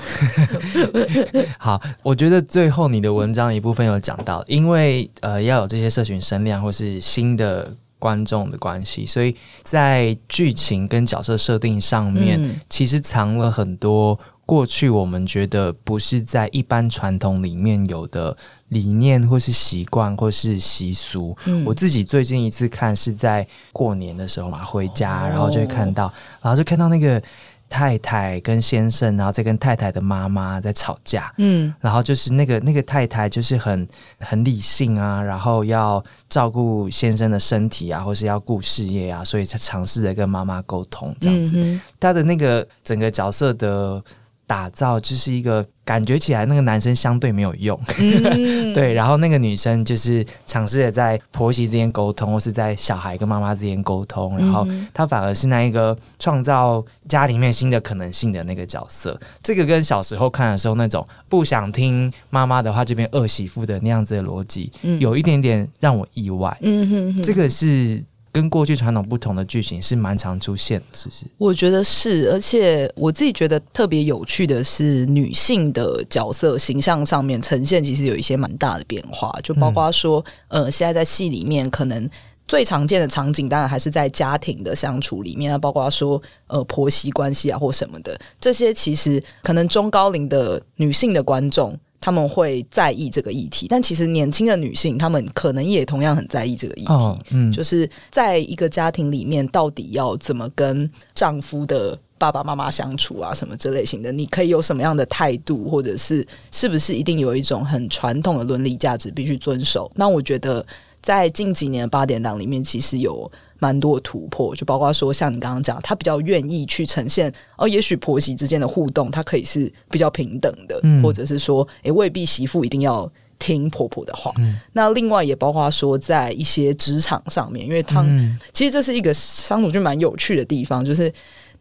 [1.60, 7.76] 好，我觉得最后你的文章一部分有讲到，因为呃要有这些社群声量或是新的。
[8.02, 14.18] 观众的关系，所以在剧情跟角色设定上面，其实藏了很多
[14.52, 18.36] 过去我们觉得不是在一般传统里面有的
[18.68, 21.34] 理念，或是习惯，或是习俗。
[21.66, 27.24] 我自己最近一次看是在过年的时候嘛，回家然后就会看到，然后就看到那个
[27.70, 33.88] 太太跟先生，然后再跟太太的妈妈在吵架，嗯，然后就是那个那个太太就是很
[34.20, 41.80] 很理性啊，然后要照顾先生的身体啊，或是要顾事业啊，所以才尝试着跟妈妈沟通这样子。
[42.02, 44.04] 他的那个整个角色的。
[44.52, 47.80] 打造就是一个感觉起来，那个男生相对没有用，
[48.76, 59.18] 对，然后那个女生就是尝试着在婆媳之间沟通，或是在小孩跟妈妈之间沟通，然后她反而是那一个创造家里面新的可能性的那个角色。
[59.42, 66.58] 这个跟小时候看的时候那种不想听妈妈的话就变恶媳妇的那样子的逻辑，有一点点让我意外。
[66.60, 68.04] 嗯哼，这个是。
[68.32, 71.26] 跟过去传统不同的剧情是蛮常出现，是不是？
[71.38, 82.10] 我觉得是，而且我自己觉得特别有趣的是，女性的角色形象上面呈现其实有一些蛮大的变化，就包括说，呃，现在在戏里面可能
[82.48, 91.78] 最常见的场景，当然还是在家庭的相处里面啊，包括说，呃，婆媳关系啊或什么的，这些其实可能中高龄的女性的观众。
[92.02, 97.20] 他们会在意这个议题，但其实年轻的女性，她们可能也同样很在意这个议题。
[97.30, 109.90] 嗯，就是在一个家庭里面，到底要怎么跟丈夫的爸爸妈妈相处啊，什么这类型的，你可以有什么样的态度，或者是是不是一定有一种很传统的伦理价值必须遵守？
[109.96, 110.66] 那我觉得，
[111.04, 113.32] 在近几年的八点档里面，其实有。
[113.62, 123.08] 蛮多突破，就包括说，像你刚刚讲，他比较愿意去呈现，哦，也许婆媳之间的互动，它可以是比较平等的，或者是说，诶，未必媳妇一定要
[123.38, 124.34] 听婆婆的话。
[124.74, 128.04] 那另外也包括说，在一些职场上面，因为他
[128.52, 131.14] 其实这是一个相处就蛮有趣的地方，就是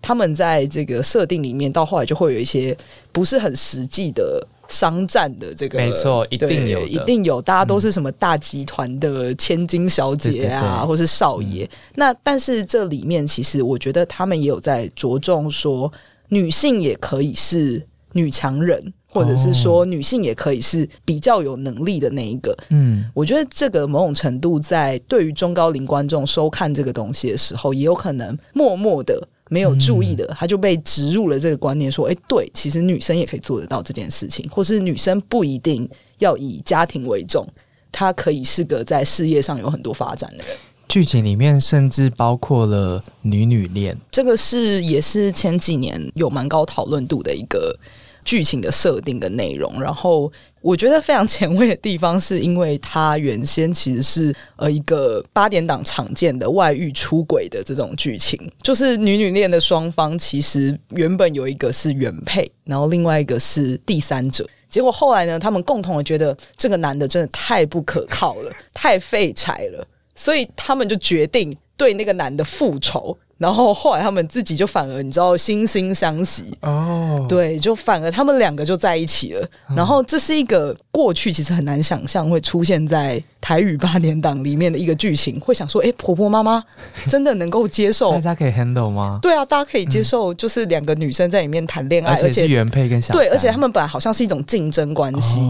[0.03, 2.77] 他们在这个设定里面，到后来就会有一些
[3.13, 4.47] 不是很实际的。
[4.71, 11.69] 商战的这个没错，一定有，一定有，大家都是什么大集团的千金小姐啊，或是少爷。
[11.97, 15.93] 那但是这里面其实我觉得他们也有在着重说，
[16.29, 22.57] 女性也可以是女强人，或者是说女性也可以是比较有能力的那一个。
[22.69, 29.21] 嗯，我觉得这个某种程度在对于中高龄观众收看这个东西的时候，也有可能默默的。
[29.51, 35.87] 没有注意的，他就被植入了这个观念，说：“哎，对，其实女生也可以做得到这件事情，或是女生不一定
[36.21, 37.47] 要以家庭为重，
[37.91, 40.57] 她可以是个在事业上有很多发展的人。”
[40.89, 47.77] 剧情里面甚至包括了女女恋，这个是也是前几年有蛮高讨论度的一个。
[48.25, 73.17] 剧情的设定跟内容，然后我觉得非常前卫的地方，是因为它原先其实是呃一个八点档常见的外遇出轨的这种剧情，就是女女恋的双方其实原本有一个是原配，然后另外一个是第三者，结果后来呢，他们共同的觉得这个男的真的太不可靠了，太废柴了，所以他们就决定对那个男的复仇。
[73.41, 79.49] 然后后来他们自己就反而你知道惺惺相惜哦，对，就反而他们两个就在一起了。
[79.75, 86.63] 然后这是一个过去其实很难想象会出现在台语八点档里面的一个剧情，会想说，哎，婆婆妈妈
[87.09, 88.13] 真的能够接受？
[88.13, 89.19] 大家可以 handle 吗？
[89.23, 95.41] 对啊，大家可以接受，就是两个女生在里面谈恋爱，而且是原配跟小对，而且他们本来好像是一种竞争关系，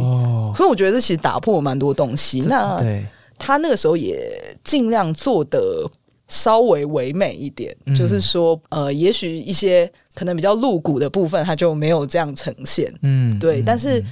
[0.54, 2.40] 所以我觉得这其实打破了蛮多东西。
[2.42, 3.04] 那对
[3.36, 5.58] 他那个时候也尽量做的。
[6.30, 12.90] 稍微唯美一点，就是说，呃，也许一些可能比较露骨的部分，它就没有这样呈现。
[13.02, 13.60] 嗯，对。
[13.60, 14.02] 但是，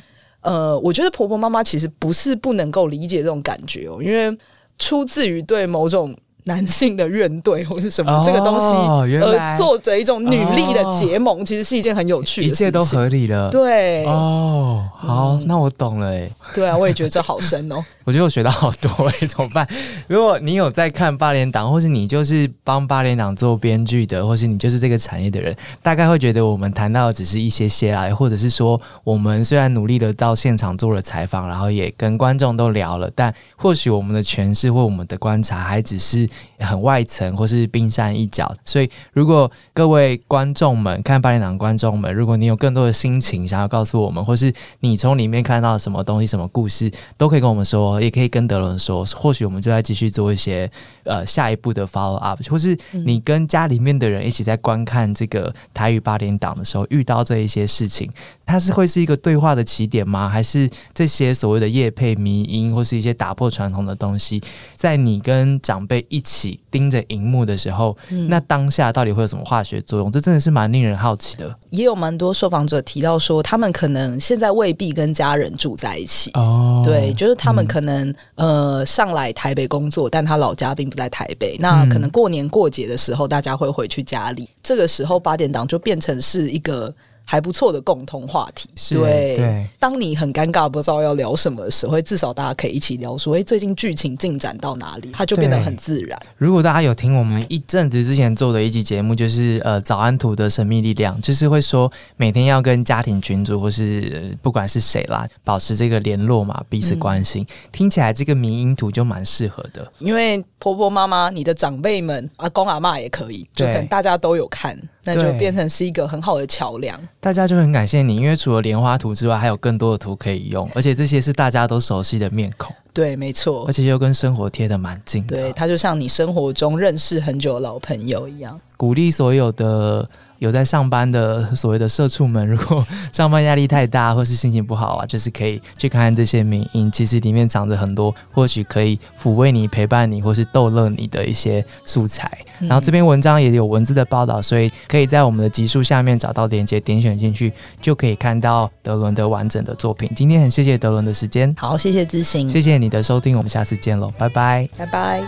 [0.43, 4.37] 呃，我觉得婆婆妈妈其实不是不能够理解这种感觉哦，因为
[4.79, 6.15] 出自于对某种。
[6.49, 12.67] 男性的怨怼或是什么这个东西，而做着一种女力的结盟，其实是一件很有趣的事情。
[12.67, 16.29] 一切都合理了，对哦，好，那我懂了哎。
[16.55, 17.77] 对啊，我也觉得这好深哦。
[18.05, 19.69] 我觉得我学到好多哎， 怎么办？
[20.09, 36.27] 如果你有在看八连党，或是你就是帮八连党做编剧的，或是你就是这个产业的人，大概会觉得我们谈到的只是一些些来，或者是说我们虽然努力的到现场做了采访，然后也跟观众都聊了，但或许我们的诠释或我们的观察还只是。
[36.59, 50.71] 很外层或是冰山一角，所以如果各位观众们看八点档观众们，如果你有更多的心情想要告诉我们，或是你从里面看到什么东西、什么故事，都可以跟我们说，也可以跟德伦说，或许我们就在继续做一些
[51.05, 58.11] 呃下一步的 follow up，或是你跟家里面的人一起在观看这个台语八点档的时候遇到这一些事情，
[58.45, 60.29] 它是会是一个对话的起点吗？
[60.29, 64.43] 还是这些所谓的叶配迷音或是一些打破传统的东西，
[64.77, 67.97] 在你跟长辈一一起盯着荧幕的时候，
[68.29, 70.11] 那当下到底会有什么化学作用？
[70.11, 71.57] 这真的是蛮令人好奇的。
[71.71, 76.33] 也有蛮多受访者提到说，他们可能现在未必跟家人住在一起。
[76.35, 81.57] 哦，对，就是他们可能呃上来台北工作，但他老家并不在台北。
[81.61, 86.93] 那可能过年过节的时候，大家会回去家里，这个时候八点档就变成是一个。
[87.31, 89.69] 还不错的共同话题，对。
[89.79, 96.19] 当你很尴尬不知道要聊什么的时候，至少大家可以一起聊说：“哎，最近剧情进展到哪里？”它就变得很自然。
[96.39, 107.47] 如果大家有听我们一阵子之前做的一集节目，就是呃早安图的神秘力量，就是会说每天要跟家庭群组或是不管是谁啦，保持这个联络嘛，彼此关心。
[107.71, 114.75] 听起来这个迷音图就蛮适合的，因为婆婆妈妈、你的长辈们、阿公阿妈也可以，就可能大家都有看。
[115.15, 122.75] 那就变成是一个很好的桥梁，大家就很感谢你，因为除了莲花图之外，还有更多的图可以用，而且这些是大家都熟悉的面孔。
[122.93, 125.25] 对，没错，而且又跟生活贴的蛮近。
[125.27, 130.09] 对，它就像你生活中认识很久的老朋友一样，鼓励所有的。
[130.39, 142.31] 有在上班的所谓的社畜们，如果上班压力太大或是心情不好啊，就是可以去看看这些名音，其实里面藏着很多或许可以抚慰你、陪伴你或是逗乐你的一些素材。
[142.61, 150.11] 然后这篇文章也有文字的报道，所以可以在我们的集数下面找到链接，点选进去就可以看到德伦的完整的作品。
[150.15, 155.23] 今天很谢谢德伦的时间，好，谢谢知行，谢谢你的收听，我们下次见喽，拜拜，拜拜。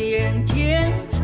[0.00, 1.19] 天天。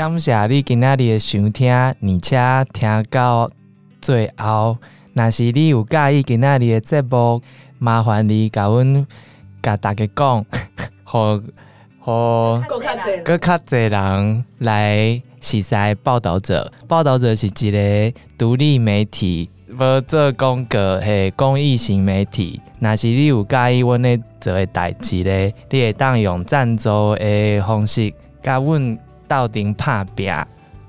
[0.00, 2.38] 感谢你今仔日的收听，而且
[2.72, 3.50] 听到
[4.00, 4.78] 最后。
[5.12, 7.42] 若是你有介意今仔日的节目，
[7.78, 9.06] 麻烦你甲阮
[9.62, 10.42] 甲大家讲，
[11.04, 11.42] 互
[11.98, 12.62] 互
[13.22, 16.72] 搁较侪人来实在报道者。
[16.88, 22.58] 报道者是一个独立媒体，无做广告，系公益型媒体。
[22.78, 28.10] 若是你有介意阮咧做诶代志咧，你会当用赞助诶方式
[28.42, 28.98] 甲阮。
[29.30, 30.28] 斗阵拍拼，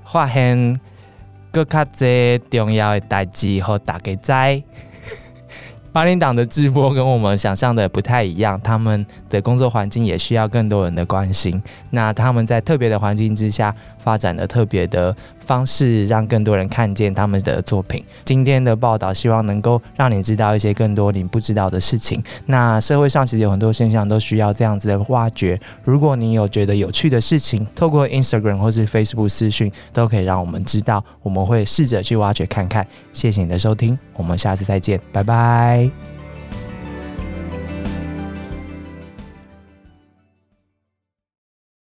[0.03, 0.79] 发现
[1.51, 4.63] 更较侪重要的代志，和大家知。
[5.93, 11.61] 八零党的直播跟我们想象的不太一样，他们的工作环境也需要更多人的关心。
[11.91, 15.15] 那他们在特别的环境之下，发展的特别的
[15.45, 18.03] 方式，让更多人看见他们的作品。
[18.23, 22.23] 今天的报道希望能够让你知道一些更多你不知道的事情。
[22.45, 25.59] 那社会上其实有很多现象都需要这样子的挖掘。
[25.83, 32.85] 如果你有觉得有趣的事情，透过 Instagram 或是 Facebook 私讯，都可以让我们知道，我们会试着去挖掘看看。
[33.13, 36.10] 谢谢你的收听，我们下次再见，拜拜。